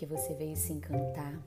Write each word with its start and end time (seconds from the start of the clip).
que 0.00 0.06
você 0.06 0.32
veio 0.32 0.56
se 0.56 0.72
encantar. 0.72 1.38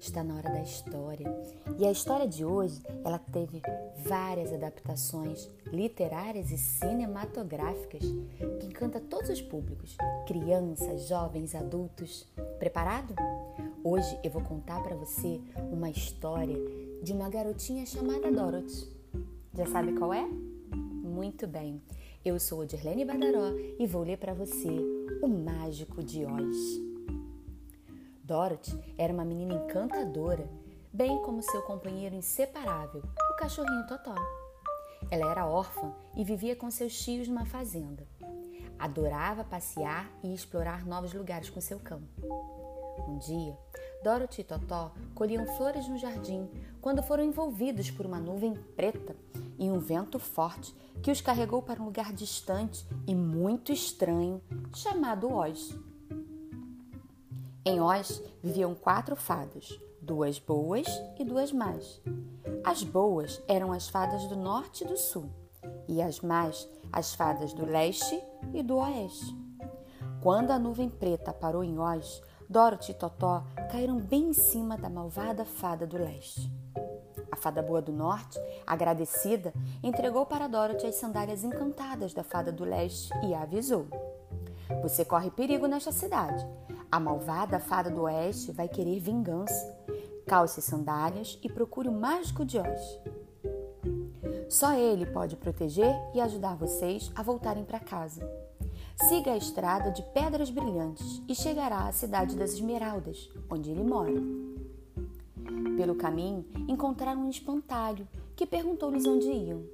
Está 0.00 0.24
na 0.24 0.34
hora 0.34 0.50
da 0.50 0.60
história. 0.60 1.32
E 1.78 1.86
a 1.86 1.92
história 1.92 2.26
de 2.26 2.44
hoje, 2.44 2.82
ela 3.04 3.20
teve 3.20 3.62
várias 4.04 4.52
adaptações 4.52 5.48
literárias 5.72 6.50
e 6.50 6.58
cinematográficas 6.58 8.02
que 8.58 8.66
encanta 8.66 8.98
todos 8.98 9.30
os 9.30 9.40
públicos, 9.40 9.96
crianças, 10.26 11.06
jovens, 11.06 11.54
adultos. 11.54 12.26
Preparado? 12.58 13.14
Hoje 13.84 14.18
eu 14.24 14.30
vou 14.32 14.42
contar 14.42 14.82
para 14.82 14.96
você 14.96 15.40
uma 15.70 15.88
história 15.88 16.58
de 17.00 17.12
uma 17.12 17.28
garotinha 17.28 17.86
chamada 17.86 18.28
Dorothy. 18.28 18.88
Já 19.56 19.66
sabe 19.66 19.92
qual 19.92 20.12
é? 20.12 20.26
Muito 20.74 21.46
bem. 21.46 21.80
Eu 22.24 22.40
sou 22.40 22.62
a 22.62 22.66
Dirlene 22.66 23.04
Badaró 23.04 23.52
e 23.78 23.86
vou 23.86 24.02
ler 24.02 24.18
para 24.18 24.34
você 24.34 24.80
O 25.22 25.28
Mágico 25.28 26.02
de 26.02 26.26
Oz. 26.26 26.93
Dorothy 28.24 28.82
era 28.96 29.12
uma 29.12 29.24
menina 29.24 29.52
encantadora, 29.52 30.48
bem 30.90 31.20
como 31.20 31.42
seu 31.42 31.60
companheiro 31.60 32.14
inseparável, 32.14 33.02
o 33.30 33.36
cachorrinho 33.36 33.86
Totó. 33.86 34.14
Ela 35.10 35.30
era 35.30 35.46
órfã 35.46 35.92
e 36.16 36.24
vivia 36.24 36.56
com 36.56 36.70
seus 36.70 36.98
tios 36.98 37.28
numa 37.28 37.44
fazenda. 37.44 38.08
Adorava 38.78 39.44
passear 39.44 40.10
e 40.22 40.32
explorar 40.32 40.86
novos 40.86 41.12
lugares 41.12 41.50
com 41.50 41.60
seu 41.60 41.78
cão. 41.78 42.00
Um 43.06 43.18
dia, 43.18 43.58
Dorothy 44.02 44.40
e 44.40 44.44
Totó 44.44 44.92
colhiam 45.14 45.44
flores 45.58 45.86
no 45.86 45.98
jardim 45.98 46.48
quando 46.80 47.02
foram 47.02 47.24
envolvidos 47.24 47.90
por 47.90 48.06
uma 48.06 48.18
nuvem 48.18 48.54
preta 48.74 49.14
e 49.58 49.70
um 49.70 49.78
vento 49.78 50.18
forte 50.18 50.74
que 51.02 51.10
os 51.10 51.20
carregou 51.20 51.60
para 51.60 51.82
um 51.82 51.84
lugar 51.84 52.10
distante 52.10 52.86
e 53.06 53.14
muito 53.14 53.70
estranho 53.70 54.40
chamado 54.72 55.30
Oz. 55.30 55.76
Em 57.66 57.80
Oz 57.80 58.22
viviam 58.42 58.74
quatro 58.74 59.16
fadas, 59.16 59.80
duas 59.98 60.38
boas 60.38 60.86
e 61.18 61.24
duas 61.24 61.50
más. 61.50 61.98
As 62.62 62.82
boas 62.82 63.42
eram 63.48 63.72
as 63.72 63.88
fadas 63.88 64.26
do 64.26 64.36
norte 64.36 64.84
e 64.84 64.86
do 64.86 64.98
sul, 64.98 65.30
e 65.88 66.02
as 66.02 66.20
más 66.20 66.68
as 66.92 67.14
fadas 67.14 67.54
do 67.54 67.64
leste 67.64 68.22
e 68.52 68.62
do 68.62 68.76
oeste. 68.76 69.34
Quando 70.22 70.50
a 70.50 70.58
nuvem 70.58 70.90
preta 70.90 71.32
parou 71.32 71.64
em 71.64 71.78
Oz, 71.78 72.22
Dorothy 72.50 72.92
e 72.92 72.94
Totó 72.94 73.42
caíram 73.72 73.96
bem 73.96 74.28
em 74.28 74.32
cima 74.34 74.76
da 74.76 74.90
malvada 74.90 75.46
fada 75.46 75.86
do 75.86 75.96
leste. 75.96 76.52
A 77.32 77.36
fada 77.36 77.62
boa 77.62 77.80
do 77.80 77.92
norte, 77.92 78.38
agradecida, 78.66 79.54
entregou 79.82 80.26
para 80.26 80.48
Dorothy 80.48 80.86
as 80.86 80.96
sandálias 80.96 81.42
encantadas 81.42 82.12
da 82.12 82.22
fada 82.22 82.52
do 82.52 82.62
leste 82.62 83.08
e 83.26 83.32
a 83.32 83.40
avisou: 83.40 83.86
Você 84.82 85.02
corre 85.02 85.30
perigo 85.30 85.66
nesta 85.66 85.92
cidade. 85.92 86.46
A 86.94 87.00
malvada 87.00 87.58
fada 87.58 87.90
do 87.90 88.02
oeste 88.02 88.52
vai 88.52 88.68
querer 88.68 89.00
vingança. 89.00 89.76
Calce 90.28 90.62
sandálias 90.62 91.36
e 91.42 91.48
procure 91.48 91.88
o 91.88 91.92
mágico 91.92 92.44
de 92.44 92.56
Oz. 92.56 93.00
Só 94.48 94.74
ele 94.74 95.04
pode 95.04 95.34
proteger 95.34 95.92
e 96.14 96.20
ajudar 96.20 96.54
vocês 96.54 97.10
a 97.16 97.20
voltarem 97.20 97.64
para 97.64 97.80
casa. 97.80 98.24
Siga 99.08 99.32
a 99.32 99.36
estrada 99.36 99.90
de 99.90 100.04
pedras 100.14 100.50
brilhantes 100.50 101.20
e 101.28 101.34
chegará 101.34 101.88
à 101.88 101.90
cidade 101.90 102.36
das 102.36 102.52
Esmeraldas, 102.52 103.28
onde 103.50 103.72
ele 103.72 103.82
mora. 103.82 104.22
Pelo 105.76 105.96
caminho, 105.96 106.46
encontraram 106.68 107.22
um 107.22 107.28
espantalho 107.28 108.06
que 108.36 108.46
perguntou-lhes 108.46 109.04
onde 109.04 109.26
iam. 109.26 109.64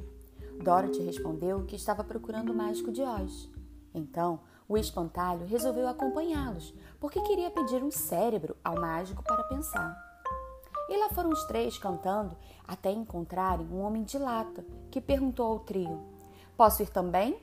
Dorothy 0.64 1.02
respondeu 1.02 1.66
que 1.66 1.76
estava 1.76 2.02
procurando 2.02 2.50
o 2.50 2.56
mágico 2.56 2.90
de 2.90 3.02
Oz. 3.02 3.50
Então, 3.94 4.40
o 4.70 4.78
espantalho 4.78 5.46
resolveu 5.46 5.88
acompanhá-los, 5.88 6.72
porque 7.00 7.20
queria 7.22 7.50
pedir 7.50 7.82
um 7.82 7.90
cérebro 7.90 8.56
ao 8.62 8.80
mágico 8.80 9.20
para 9.20 9.42
pensar. 9.42 9.98
E 10.88 10.96
lá 10.96 11.08
foram 11.08 11.30
os 11.30 11.42
três 11.46 11.76
cantando 11.76 12.36
até 12.68 12.92
encontrarem 12.92 13.66
um 13.66 13.80
homem 13.80 14.04
de 14.04 14.16
lata 14.16 14.64
que 14.88 15.00
perguntou 15.00 15.46
ao 15.46 15.58
trio: 15.58 16.00
Posso 16.56 16.84
ir 16.84 16.88
também? 16.88 17.36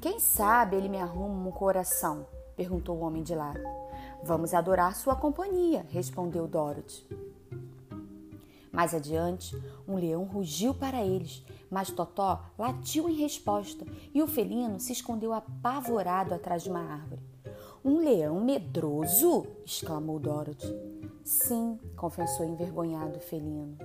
Quem 0.00 0.20
sabe 0.20 0.76
ele 0.76 0.88
me 0.88 0.98
arruma 0.98 1.48
um 1.48 1.50
coração? 1.50 2.24
perguntou 2.56 2.96
o 2.96 3.00
homem 3.00 3.24
de 3.24 3.34
lata. 3.34 3.60
Vamos 4.22 4.54
adorar 4.54 4.94
sua 4.94 5.16
companhia, 5.16 5.84
respondeu 5.90 6.46
Dorothy. 6.46 7.04
Mais 8.70 8.94
adiante, 8.94 9.60
um 9.88 9.96
leão 9.96 10.22
rugiu 10.22 10.72
para 10.72 11.02
eles, 11.02 11.44
mas 11.70 11.90
Totó 11.90 12.40
latiu 12.58 13.08
em 13.08 13.14
resposta 13.14 13.84
e 14.12 14.22
o 14.22 14.26
felino 14.26 14.80
se 14.80 14.92
escondeu 14.92 15.32
apavorado 15.32 16.34
atrás 16.34 16.62
de 16.62 16.70
uma 16.70 16.80
árvore. 16.80 17.22
Um 17.84 17.98
leão 17.98 18.40
medroso? 18.40 19.46
exclamou 19.64 20.18
Dorothy. 20.18 20.74
Sim, 21.24 21.78
confessou 21.96 22.46
envergonhado 22.46 23.18
o 23.18 23.20
felino. 23.20 23.76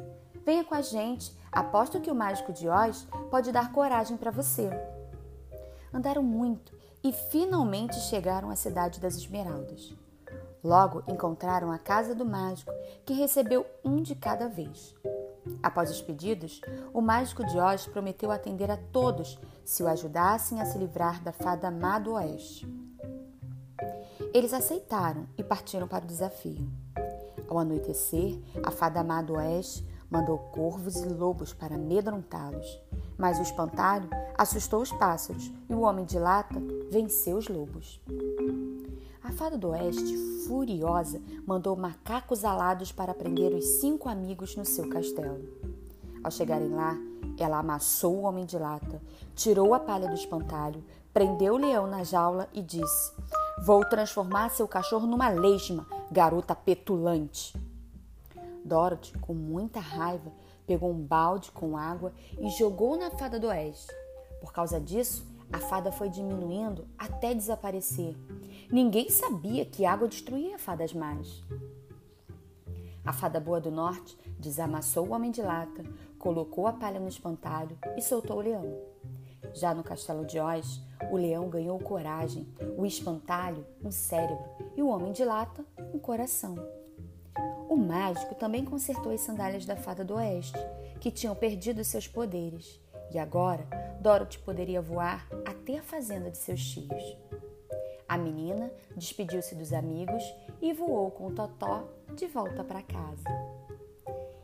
Venha 0.45 0.63
com 0.63 0.75
a 0.75 0.81
gente. 0.81 1.33
Aposto 1.51 2.01
que 2.01 2.11
o 2.11 2.15
mágico 2.15 2.51
de 2.51 2.67
Oz 2.67 3.07
pode 3.29 3.51
dar 3.51 3.71
coragem 3.71 4.17
para 4.17 4.31
você. 4.31 4.69
Andaram 5.93 6.23
muito 6.23 6.73
e 7.03 7.11
finalmente 7.11 7.95
chegaram 7.95 8.49
à 8.49 8.55
cidade 8.55 8.99
das 8.99 9.15
Esmeraldas. 9.15 9.93
Logo 10.63 11.03
encontraram 11.07 11.71
a 11.71 11.77
casa 11.77 12.15
do 12.15 12.25
mágico, 12.25 12.71
que 13.05 13.13
recebeu 13.13 13.65
um 13.83 14.01
de 14.01 14.15
cada 14.15 14.47
vez. 14.47 14.95
Após 15.63 15.89
os 15.89 16.01
pedidos, 16.01 16.59
o 16.93 16.99
mágico 16.99 17.45
de 17.45 17.57
Oz 17.57 17.87
prometeu 17.87 18.29
atender 18.31 18.69
a 18.69 18.75
todos 18.75 19.39
se 19.63 19.81
o 19.81 19.87
ajudassem 19.87 20.59
a 20.59 20.65
se 20.65 20.77
livrar 20.77 21.23
da 21.23 21.31
fada 21.31 21.71
má 21.71 21.97
do 21.97 22.11
oeste. 22.11 22.67
Eles 24.33 24.53
aceitaram 24.53 25.25
e 25.37 25.43
partiram 25.43 25.87
para 25.87 26.03
o 26.03 26.07
desafio. 26.07 26.69
Ao 27.47 27.57
anoitecer, 27.57 28.39
a 28.61 28.71
fada 28.71 29.03
má 29.03 29.21
do 29.21 29.35
oeste 29.35 29.87
mandou 30.09 30.37
corvos 30.37 30.97
e 30.97 31.07
lobos 31.07 31.53
para 31.53 31.75
amedrontá-los. 31.75 32.81
Mas 33.17 33.39
o 33.39 33.43
espantalho 33.43 34.09
assustou 34.37 34.81
os 34.81 34.91
pássaros 34.91 35.49
e 35.69 35.73
o 35.73 35.81
homem 35.81 36.03
de 36.03 36.19
lata 36.19 36.61
venceu 36.91 37.37
os 37.37 37.47
lobos. 37.47 38.01
Fada 39.43 39.57
do 39.57 39.71
oeste, 39.71 40.15
furiosa, 40.47 41.21
mandou 41.45 41.75
macacos 41.75 42.45
alados 42.45 42.93
para 42.93 43.13
prender 43.13 43.53
os 43.53 43.81
cinco 43.81 44.07
amigos 44.07 44.55
no 44.55 44.63
seu 44.63 44.87
castelo. 44.87 45.43
Ao 46.23 46.31
chegarem 46.31 46.69
lá, 46.69 46.97
ela 47.37 47.59
amassou 47.59 48.19
o 48.19 48.21
homem 48.21 48.45
de 48.45 48.57
lata, 48.57 49.01
tirou 49.35 49.73
a 49.73 49.81
palha 49.81 50.07
do 50.07 50.13
espantalho, 50.13 50.81
prendeu 51.13 51.55
o 51.55 51.57
leão 51.57 51.85
na 51.87 52.05
jaula 52.05 52.47
e 52.53 52.61
disse: 52.61 53.11
Vou 53.65 53.83
transformar 53.83 54.47
seu 54.47 54.65
cachorro 54.65 55.05
numa 55.05 55.27
lesma, 55.27 55.85
garota 56.09 56.55
petulante. 56.55 57.53
Dorothy, 58.63 59.11
com 59.19 59.33
muita 59.33 59.81
raiva, 59.81 60.31
pegou 60.65 60.89
um 60.89 61.01
balde 61.05 61.51
com 61.51 61.75
água 61.75 62.13
e 62.39 62.49
jogou 62.51 62.97
na 62.97 63.11
fada 63.11 63.37
do 63.37 63.47
oeste. 63.47 63.93
Por 64.39 64.53
causa 64.53 64.79
disso, 64.79 65.32
a 65.53 65.59
fada 65.59 65.91
foi 65.91 66.09
diminuindo 66.09 66.87
até 66.97 67.35
desaparecer. 67.35 68.17
Ninguém 68.71 69.07
sabia 69.09 69.63
que 69.63 69.85
água 69.85 70.07
destruía 70.07 70.57
fadas 70.57 70.93
más. 70.93 71.43
A 73.05 73.13
fada 73.13 73.39
boa 73.39 73.61
do 73.61 73.69
norte 73.69 74.17
desamassou 74.39 75.07
o 75.07 75.13
homem 75.13 75.29
de 75.29 75.43
lata, 75.43 75.83
colocou 76.17 76.65
a 76.65 76.73
palha 76.73 76.99
no 76.99 77.07
espantalho 77.07 77.77
e 77.95 78.01
soltou 78.01 78.37
o 78.37 78.41
leão. 78.41 78.81
Já 79.53 79.75
no 79.75 79.83
castelo 79.83 80.25
de 80.25 80.39
Oz, 80.39 80.81
o 81.11 81.17
leão 81.17 81.47
ganhou 81.49 81.77
coragem, 81.77 82.47
o 82.75 82.83
espantalho 82.83 83.63
um 83.83 83.91
cérebro 83.91 84.43
e 84.75 84.81
o 84.81 84.87
homem 84.87 85.11
de 85.11 85.23
lata 85.23 85.63
um 85.93 85.99
coração. 85.99 86.55
O 87.69 87.75
mágico 87.75 88.33
também 88.35 88.65
consertou 88.65 89.11
as 89.11 89.21
sandálias 89.21 89.65
da 89.65 89.75
fada 89.75 90.03
do 90.03 90.15
oeste, 90.15 90.57
que 90.99 91.11
tinham 91.11 91.35
perdido 91.35 91.83
seus 91.83 92.07
poderes, 92.07 92.79
e 93.13 93.19
agora 93.19 93.67
Dorothy 94.01 94.39
poderia 94.39 94.81
voar 94.81 95.27
até 95.45 95.77
a 95.77 95.83
fazenda 95.83 96.29
de 96.29 96.37
seus 96.37 96.63
tios. 96.63 97.17
A 98.07 98.17
menina 98.17 98.71
despediu-se 98.95 99.55
dos 99.55 99.73
amigos 99.73 100.23
e 100.61 100.73
voou 100.73 101.09
com 101.11 101.27
o 101.27 101.31
Totó 101.31 101.87
de 102.15 102.27
volta 102.27 102.63
para 102.63 102.81
casa. 102.81 103.23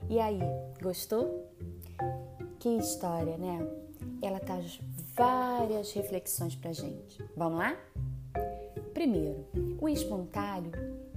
E 0.10 0.20
aí, 0.20 0.40
gostou? 0.82 1.54
Que 2.60 2.70
história, 2.78 3.38
né? 3.38 3.60
Ela 4.22 4.40
traz 4.40 4.80
várias 5.16 5.92
reflexões 5.94 6.56
pra 6.56 6.74
gente. 6.74 7.24
Vamos 7.36 7.60
lá? 7.60 7.78
Primeiro, 8.94 9.46
o 9.80 9.88
espantalho 9.88 10.72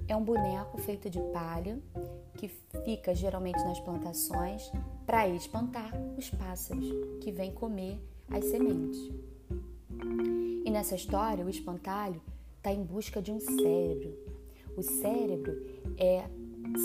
é 0.06 0.14
um 0.14 0.22
boneco 0.22 0.78
feito 0.78 1.08
de 1.08 1.20
palha 1.32 1.78
que 2.42 2.48
fica 2.84 3.14
geralmente 3.14 3.62
nas 3.62 3.78
plantações 3.78 4.68
para 5.06 5.28
espantar 5.28 5.92
os 6.18 6.28
pássaros 6.28 6.84
que 7.20 7.30
vêm 7.30 7.52
comer 7.52 8.00
as 8.28 8.44
sementes. 8.46 8.98
E 10.64 10.68
nessa 10.68 10.96
história, 10.96 11.46
o 11.46 11.48
espantalho 11.48 12.20
está 12.56 12.72
em 12.72 12.82
busca 12.82 13.22
de 13.22 13.30
um 13.30 13.38
cérebro. 13.38 14.18
O 14.76 14.82
cérebro 14.82 15.52
é 15.96 16.24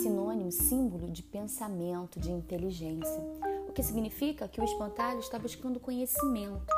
sinônimo, 0.03 0.51
símbolo 0.51 1.09
de 1.09 1.23
pensamento, 1.23 2.19
de 2.19 2.31
inteligência, 2.31 3.19
o 3.67 3.71
que 3.71 3.81
significa 3.81 4.47
que 4.47 4.61
o 4.61 4.63
espantalho 4.63 5.21
está 5.21 5.39
buscando 5.39 5.79
conhecimento. 5.79 6.71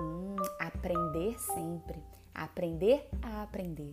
Hum, 0.00 0.34
aprender 0.58 1.38
sempre, 1.38 2.02
aprender 2.34 3.08
a 3.22 3.44
aprender. 3.44 3.92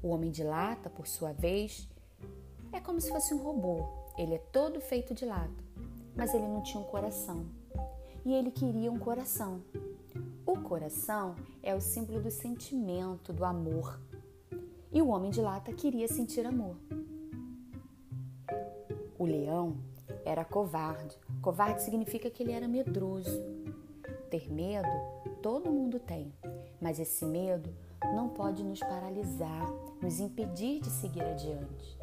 O 0.00 0.10
homem 0.10 0.30
de 0.30 0.44
lata, 0.44 0.88
por 0.88 1.08
sua 1.08 1.32
vez, 1.32 1.88
é 2.76 2.80
como 2.80 3.00
se 3.00 3.10
fosse 3.10 3.32
um 3.32 3.42
robô. 3.42 3.84
Ele 4.18 4.34
é 4.34 4.38
todo 4.38 4.80
feito 4.80 5.14
de 5.14 5.24
lata, 5.24 5.64
mas 6.14 6.34
ele 6.34 6.46
não 6.46 6.62
tinha 6.62 6.80
um 6.80 6.86
coração. 6.86 7.46
E 8.24 8.34
ele 8.34 8.50
queria 8.50 8.92
um 8.92 8.98
coração. 8.98 9.62
O 10.44 10.58
coração 10.58 11.34
é 11.62 11.74
o 11.74 11.80
símbolo 11.80 12.20
do 12.20 12.30
sentimento, 12.30 13.32
do 13.32 13.44
amor. 13.44 13.98
E 14.92 15.00
o 15.00 15.08
homem 15.08 15.30
de 15.30 15.40
lata 15.40 15.72
queria 15.72 16.06
sentir 16.06 16.46
amor. 16.46 16.76
O 19.18 19.24
leão 19.24 19.78
era 20.24 20.44
covarde. 20.44 21.16
Covarde 21.40 21.82
significa 21.82 22.30
que 22.30 22.42
ele 22.42 22.52
era 22.52 22.68
medroso. 22.68 23.42
Ter 24.30 24.52
medo, 24.52 24.88
todo 25.40 25.72
mundo 25.72 25.98
tem, 25.98 26.32
mas 26.80 26.98
esse 26.98 27.24
medo 27.24 27.72
não 28.14 28.28
pode 28.28 28.62
nos 28.62 28.80
paralisar, 28.80 29.72
nos 30.02 30.20
impedir 30.20 30.80
de 30.80 30.90
seguir 30.90 31.22
adiante. 31.22 31.95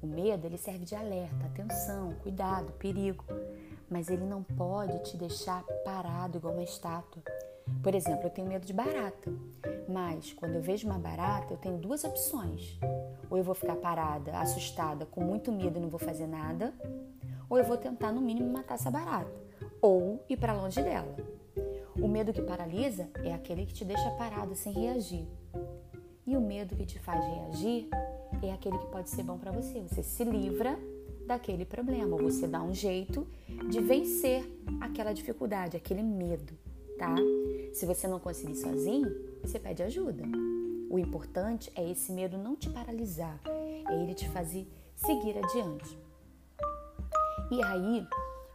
O 0.00 0.06
medo 0.06 0.46
ele 0.46 0.56
serve 0.56 0.84
de 0.84 0.94
alerta, 0.94 1.46
atenção, 1.46 2.14
cuidado, 2.22 2.72
perigo, 2.74 3.24
mas 3.90 4.08
ele 4.08 4.24
não 4.24 4.42
pode 4.42 4.98
te 5.02 5.16
deixar 5.16 5.64
parado 5.84 6.38
igual 6.38 6.54
uma 6.54 6.62
estátua. 6.62 7.22
Por 7.82 7.94
exemplo, 7.94 8.26
eu 8.26 8.30
tenho 8.30 8.46
medo 8.46 8.64
de 8.64 8.72
barata, 8.72 9.32
mas 9.88 10.32
quando 10.32 10.54
eu 10.54 10.62
vejo 10.62 10.86
uma 10.86 10.98
barata, 10.98 11.52
eu 11.52 11.56
tenho 11.56 11.78
duas 11.78 12.04
opções. 12.04 12.78
Ou 13.28 13.38
eu 13.38 13.44
vou 13.44 13.54
ficar 13.54 13.76
parada, 13.76 14.38
assustada, 14.38 15.04
com 15.04 15.22
muito 15.22 15.50
medo 15.50 15.78
e 15.78 15.82
não 15.82 15.88
vou 15.88 15.98
fazer 15.98 16.26
nada, 16.26 16.72
ou 17.48 17.58
eu 17.58 17.64
vou 17.64 17.76
tentar 17.76 18.12
no 18.12 18.20
mínimo 18.20 18.52
matar 18.52 18.74
essa 18.74 18.90
barata, 18.90 19.32
ou 19.82 20.24
ir 20.28 20.36
para 20.36 20.52
longe 20.52 20.80
dela. 20.80 21.14
O 22.00 22.06
medo 22.06 22.32
que 22.32 22.42
paralisa 22.42 23.08
é 23.24 23.34
aquele 23.34 23.66
que 23.66 23.74
te 23.74 23.84
deixa 23.84 24.10
parado 24.12 24.54
sem 24.54 24.72
reagir. 24.72 25.26
E 26.24 26.36
o 26.36 26.40
medo 26.40 26.76
que 26.76 26.86
te 26.86 26.98
faz 26.98 27.24
reagir 27.24 27.88
é 28.46 28.52
aquele 28.52 28.78
que 28.78 28.86
pode 28.86 29.10
ser 29.10 29.22
bom 29.22 29.38
para 29.38 29.50
você. 29.50 29.80
Você 29.80 30.02
se 30.02 30.24
livra 30.24 30.78
daquele 31.26 31.64
problema, 31.64 32.16
ou 32.16 32.22
você 32.22 32.46
dá 32.46 32.62
um 32.62 32.74
jeito 32.74 33.26
de 33.68 33.80
vencer 33.80 34.44
aquela 34.80 35.12
dificuldade, 35.12 35.76
aquele 35.76 36.02
medo, 36.02 36.54
tá? 36.98 37.14
Se 37.74 37.84
você 37.84 38.08
não 38.08 38.18
conseguir 38.18 38.56
sozinho, 38.56 39.08
você 39.42 39.58
pede 39.58 39.82
ajuda. 39.82 40.24
O 40.90 40.98
importante 40.98 41.70
é 41.74 41.88
esse 41.88 42.10
medo 42.12 42.38
não 42.38 42.56
te 42.56 42.70
paralisar, 42.70 43.38
é 43.46 44.02
ele 44.02 44.14
te 44.14 44.28
fazer 44.30 44.66
seguir 44.96 45.36
adiante. 45.36 45.98
E 47.50 47.62
aí 47.62 48.06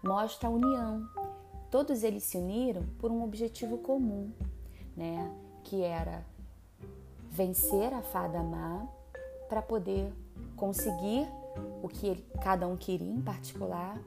mostra 0.03 0.49
a 0.49 0.51
união. 0.51 1.07
Todos 1.69 2.03
eles 2.03 2.23
se 2.23 2.37
uniram 2.37 2.83
por 2.97 3.11
um 3.11 3.23
objetivo 3.23 3.77
comum, 3.77 4.31
né? 4.97 5.31
Que 5.63 5.81
era 5.83 6.25
vencer 7.29 7.93
a 7.93 8.01
fada 8.01 8.41
má 8.41 8.87
para 9.53 9.61
poder 9.61 10.11
conseguir 10.55 11.27
o 11.83 11.87
que 11.87 12.07
ele, 12.07 12.25
cada 12.41 12.67
um 12.67 12.75
queria 12.75 13.11
em 13.11 13.21
particular 13.21 14.01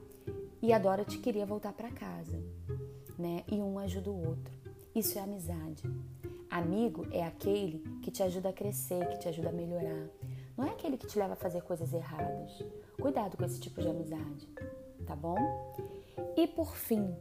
e 0.61 0.73
a 0.73 0.79
Dorothy 0.79 1.19
queria 1.19 1.47
voltar 1.47 1.73
para 1.73 1.89
casa, 1.89 2.37
né? 3.17 3.45
E 3.47 3.55
um 3.55 3.79
ajuda 3.79 4.11
o 4.11 4.27
outro. 4.27 4.53
Isso 4.93 5.17
é 5.17 5.23
amizade. 5.23 5.85
Amigo 6.51 7.07
é 7.13 7.25
aquele 7.25 7.79
que 8.03 8.11
te 8.11 8.25
ajuda 8.25 8.49
a 8.49 8.53
crescer, 8.53 9.09
que 9.11 9.19
te 9.19 9.29
ajuda 9.29 9.51
a 9.51 9.53
melhorar. 9.53 10.09
Não 10.57 10.65
é 10.65 10.71
aquele 10.71 10.97
que 10.97 11.07
te 11.07 11.17
leva 11.17 11.35
a 11.35 11.37
fazer 11.37 11.63
coisas 11.63 11.95
erradas. 11.95 12.61
Cuidado 13.01 13.37
com 13.37 13.45
esse 13.45 13.61
tipo 13.61 13.81
de 13.81 13.87
amizade 13.87 14.49
tá 15.07 15.15
bom? 15.15 15.37
E 16.37 16.49
por 16.49 16.75
fim, 16.75 17.15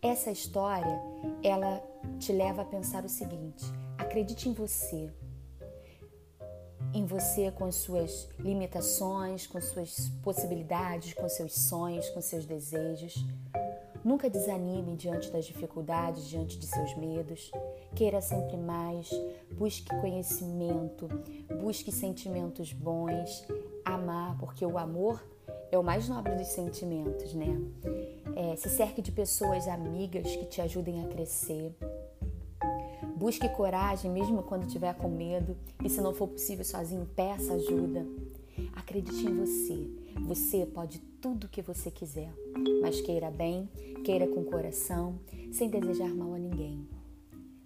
essa 0.00 0.30
história, 0.30 1.02
ela 1.42 1.82
te 2.20 2.32
leva 2.32 2.62
a 2.62 2.64
pensar 2.64 3.04
o 3.04 3.08
seguinte: 3.08 3.64
acredite 3.98 4.48
em 4.48 4.52
você. 4.52 5.10
Em 6.94 7.04
você 7.04 7.50
com 7.50 7.72
suas 7.72 8.28
limitações, 8.38 9.48
com 9.48 9.60
suas 9.60 10.10
possibilidades, 10.22 11.12
com 11.12 11.28
seus 11.28 11.52
sonhos, 11.52 12.08
com 12.10 12.20
seus 12.20 12.46
desejos. 12.46 13.26
Nunca 14.04 14.30
desanime 14.30 14.94
diante 14.94 15.28
das 15.32 15.44
dificuldades, 15.44 16.28
diante 16.28 16.56
de 16.56 16.66
seus 16.66 16.96
medos. 16.96 17.50
Queira 17.96 18.20
sempre 18.20 18.56
mais, 18.56 19.10
busque 19.50 19.88
conhecimento, 20.00 21.08
busque 21.60 21.90
sentimentos 21.90 22.72
bons, 22.72 23.44
amar, 23.84 24.38
porque 24.38 24.64
o 24.64 24.78
amor 24.78 25.20
é 25.72 25.78
o 25.78 25.82
mais 25.82 26.08
nobre 26.08 26.36
dos 26.36 26.48
sentimentos, 26.48 27.34
né? 27.34 27.60
É, 28.36 28.54
se 28.54 28.68
cerque 28.68 29.02
de 29.02 29.10
pessoas 29.10 29.66
amigas 29.66 30.36
que 30.36 30.44
te 30.44 30.60
ajudem 30.60 31.04
a 31.04 31.08
crescer. 31.08 31.74
Busque 33.24 33.48
coragem, 33.48 34.10
mesmo 34.10 34.42
quando 34.42 34.66
estiver 34.66 34.92
com 34.96 35.08
medo. 35.08 35.56
E 35.82 35.88
se 35.88 35.98
não 36.02 36.12
for 36.12 36.28
possível 36.28 36.62
sozinho, 36.62 37.08
peça 37.16 37.54
ajuda. 37.54 38.06
Acredite 38.74 39.24
em 39.24 39.34
você. 39.34 39.90
Você 40.26 40.66
pode 40.66 40.98
tudo 41.22 41.44
o 41.44 41.48
que 41.48 41.62
você 41.62 41.90
quiser, 41.90 42.30
mas 42.82 43.00
queira 43.00 43.30
bem, 43.30 43.66
queira 44.04 44.26
com 44.26 44.44
coração, 44.44 45.18
sem 45.50 45.70
desejar 45.70 46.14
mal 46.14 46.34
a 46.34 46.38
ninguém. 46.38 46.86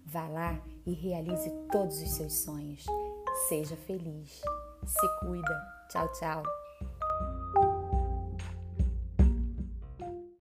Vá 0.05 0.29
lá 0.29 0.63
e 0.85 0.93
realize 0.93 1.51
todos 1.69 2.01
os 2.01 2.09
seus 2.11 2.35
sonhos. 2.35 2.85
Seja 3.49 3.75
feliz. 3.75 4.41
Se 4.85 5.19
cuida. 5.19 5.61
Tchau, 5.89 6.09
tchau. 6.13 6.58